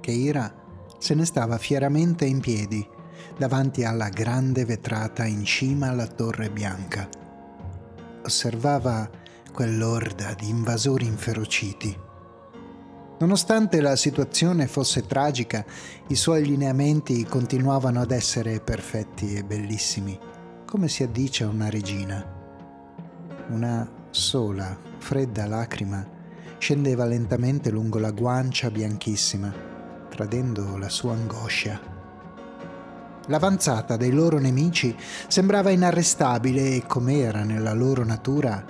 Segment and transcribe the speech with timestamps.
[0.00, 0.52] Keira
[0.98, 2.86] se ne stava fieramente in piedi
[3.36, 7.08] davanti alla grande vetrata in cima alla torre bianca.
[8.24, 9.08] Osservava
[9.52, 11.96] quell'orda di invasori inferociti.
[13.18, 15.64] Nonostante la situazione fosse tragica,
[16.08, 20.18] i suoi lineamenti continuavano ad essere perfetti e bellissimi,
[20.66, 22.24] come si addice a una regina.
[23.48, 26.18] Una sola, fredda lacrima
[26.58, 29.69] scendeva lentamente lungo la guancia bianchissima,
[30.20, 31.80] tradendo la sua angoscia.
[33.28, 34.94] L'avanzata dei loro nemici
[35.28, 38.62] sembrava inarrestabile e, come era nella loro natura,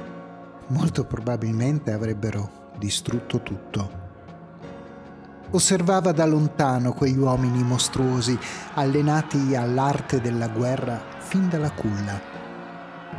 [0.68, 3.90] molto probabilmente avrebbero distrutto tutto.
[5.50, 8.38] Osservava da lontano quegli uomini mostruosi,
[8.74, 12.20] allenati all'arte della guerra fin dalla culla.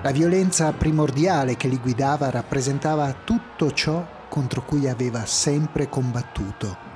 [0.02, 6.91] La violenza primordiale che li guidava rappresentava tutto ciò contro cui aveva sempre combattuto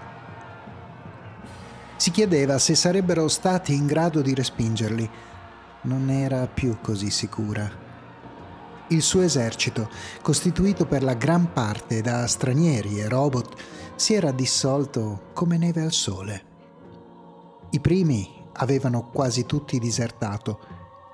[1.97, 5.09] si chiedeva se sarebbero stati in grado di respingerli.
[5.81, 7.83] Non era più così sicura.
[8.89, 9.89] Il suo esercito,
[10.21, 13.55] costituito per la gran parte da stranieri e robot,
[13.95, 16.45] si era dissolto come neve al sole.
[17.71, 20.59] I primi avevano quasi tutti disertato,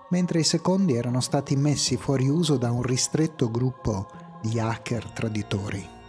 [0.09, 4.07] mentre i secondi erano stati messi fuori uso da un ristretto gruppo
[4.41, 5.99] di hacker traditori.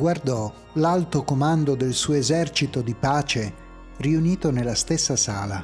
[0.00, 5.62] Guardò l'alto comando del suo esercito di pace riunito nella stessa sala.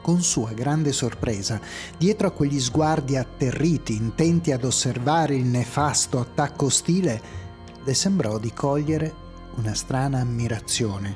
[0.00, 1.60] Con sua grande sorpresa,
[1.98, 7.20] dietro a quegli sguardi atterriti, intenti ad osservare il nefasto attacco ostile,
[7.84, 9.14] le sembrò di cogliere
[9.56, 11.14] una strana ammirazione,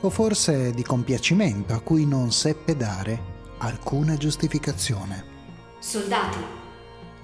[0.00, 5.36] o forse di compiacimento a cui non seppe dare alcuna giustificazione.
[5.78, 6.38] Soldati,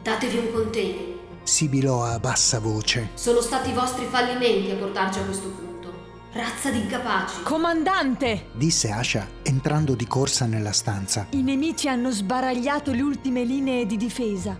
[0.02, 3.10] datevi un contegno sibilò a bassa voce.
[3.14, 5.92] Sono stati i vostri fallimenti a portarci a questo punto.
[6.32, 7.42] Razza di incapaci.
[7.42, 8.46] Comandante!
[8.54, 11.28] disse Asha entrando di corsa nella stanza.
[11.30, 14.58] I nemici hanno sbaragliato le ultime linee di difesa.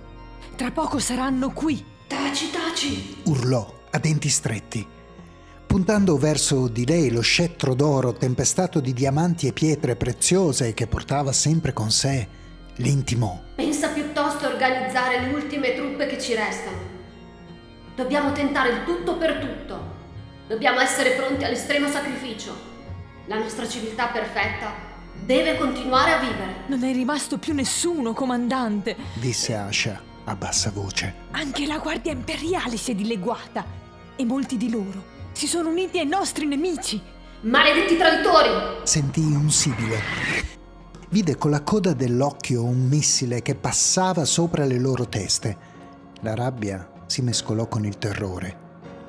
[0.55, 1.85] Tra poco saranno qui.
[2.07, 3.17] Taci, taci!
[3.25, 4.87] urlò a denti stretti.
[5.67, 11.33] Puntando verso di lei lo scettro d'oro tempestato di diamanti e pietre preziose che portava
[11.33, 12.29] sempre con sé,
[12.77, 13.41] l'intimò.
[13.57, 14.04] Pensa piuttosto
[14.47, 16.93] a organizzare le ultime truppe che ci restano.
[17.95, 19.93] Dobbiamo tentare il tutto per tutto.
[20.47, 22.73] Dobbiamo essere pronti all'estremo sacrificio.
[23.27, 24.73] La nostra civiltà perfetta
[25.15, 26.55] deve continuare a vivere.
[26.67, 31.15] Non è rimasto più nessuno, comandante, disse Asha a bassa voce.
[31.33, 33.65] Anche la Guardia Imperiale si è dileguata
[34.17, 37.01] e molti di loro si sono uniti ai nostri nemici.
[37.41, 38.51] Maledetti traditori!
[38.85, 39.97] Sentì un sibilo
[41.15, 45.57] vide con la coda dell'occhio un missile che passava sopra le loro teste.
[46.23, 48.57] La rabbia si mescolò con il terrore.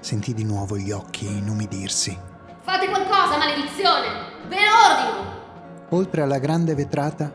[0.01, 2.15] Sentì di nuovo gli occhi inumidirsi.
[2.61, 4.07] Fate qualcosa, maledizione!
[4.47, 5.87] Ve ne ordino!
[5.89, 7.33] Oltre alla grande vetrata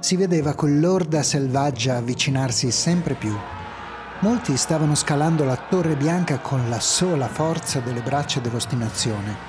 [0.00, 3.32] si vedeva quell'orda selvaggia avvicinarsi sempre più.
[4.22, 9.47] Molti stavano scalando la torre bianca con la sola forza delle braccia dell'ostinazione.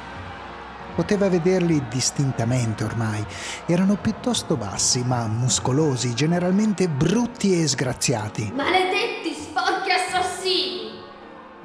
[1.00, 3.26] Poteva vederli distintamente ormai.
[3.66, 8.52] Erano piuttosto bassi, ma muscolosi, generalmente brutti e sgraziati.
[8.54, 11.00] Maledetti sporchi assassini!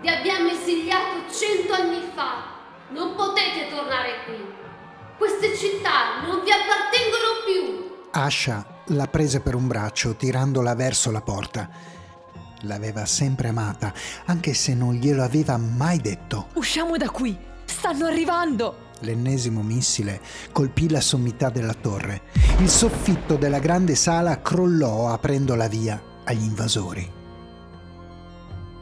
[0.00, 2.44] Vi abbiamo esiliato cento anni fa.
[2.90, 4.36] Non potete tornare qui.
[5.18, 8.06] Queste città non vi appartengono più.
[8.12, 11.68] Asha la prese per un braccio, tirandola verso la porta.
[12.60, 13.92] L'aveva sempre amata,
[14.26, 16.50] anche se non glielo aveva mai detto.
[16.52, 17.36] Usciamo da qui!
[17.64, 18.92] Stanno arrivando!
[19.04, 20.20] L'ennesimo missile
[20.50, 22.22] colpì la sommità della torre.
[22.58, 27.12] Il soffitto della grande sala crollò aprendo la via agli invasori.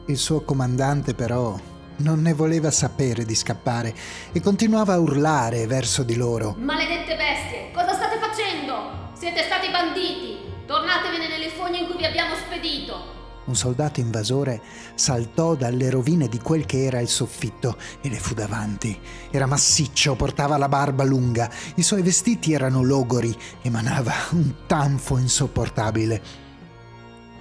[0.07, 1.59] Il suo comandante però
[1.97, 3.93] non ne voleva sapere di scappare
[4.31, 6.55] e continuava a urlare verso di loro.
[6.57, 9.11] Maledette bestie, cosa state facendo?
[9.13, 10.51] Siete stati banditi!
[10.65, 13.22] Tornatevene nelle fogne in cui vi abbiamo spedito!
[13.45, 14.61] Un soldato invasore
[14.95, 18.97] saltò dalle rovine di quel che era il soffitto e le fu davanti.
[19.31, 26.21] Era massiccio, portava la barba lunga, i suoi vestiti erano logori, emanava un tanfo insopportabile.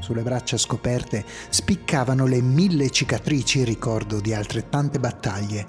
[0.00, 5.66] Sulle braccia scoperte spiccavano le mille cicatrici, ricordo di altrettante battaglie.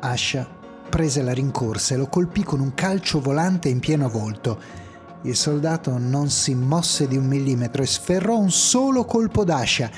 [0.00, 0.56] Asha
[0.88, 4.86] prese la rincorsa e lo colpì con un calcio volante in pieno volto
[5.22, 9.90] il soldato non si mosse di un millimetro e sferrò un solo colpo d'ascia,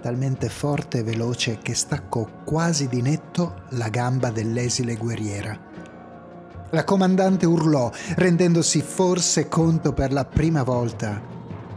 [0.00, 5.58] talmente forte e veloce che staccò quasi di netto la gamba dell'esile guerriera.
[6.70, 11.18] La comandante urlò, rendendosi forse conto per la prima volta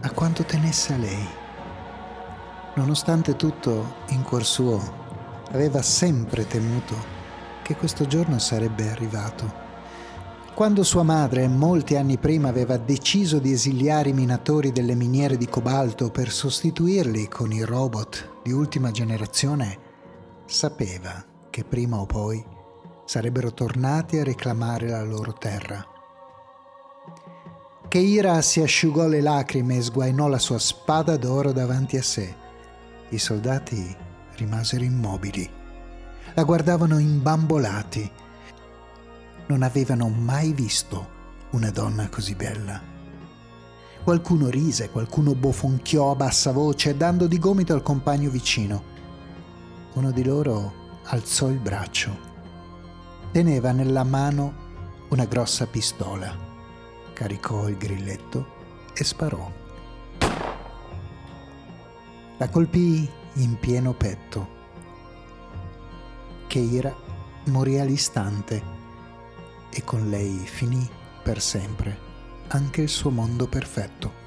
[0.01, 1.27] a quanto tenesse a lei.
[2.75, 4.99] Nonostante tutto, in cuor suo,
[5.51, 6.95] aveva sempre temuto
[7.61, 9.60] che questo giorno sarebbe arrivato.
[10.53, 15.47] Quando sua madre, molti anni prima, aveva deciso di esiliare i minatori delle miniere di
[15.47, 19.79] cobalto per sostituirli con i robot di ultima generazione,
[20.45, 22.43] sapeva che prima o poi
[23.05, 25.83] sarebbero tornati a reclamare la loro terra.
[27.87, 32.33] Keira si asciugò le lacrime e sguainò la sua spada d'oro davanti a sé.
[33.09, 33.95] I soldati
[34.35, 35.49] rimasero immobili.
[36.35, 38.11] La guardavano imbambolati.
[39.51, 41.09] Non avevano mai visto
[41.49, 42.81] una donna così bella.
[44.01, 48.81] Qualcuno rise, qualcuno bofonchiò a bassa voce, dando di gomito al compagno vicino.
[49.95, 52.17] Uno di loro alzò il braccio.
[53.33, 54.53] Teneva nella mano
[55.09, 56.33] una grossa pistola.
[57.11, 58.47] Caricò il grilletto
[58.93, 59.51] e sparò.
[62.37, 64.47] La colpì in pieno petto.
[66.47, 66.95] Keira
[67.47, 68.79] morì all'istante
[69.71, 70.87] e con lei finì
[71.23, 72.09] per sempre
[72.53, 74.20] anche il suo mondo perfetto.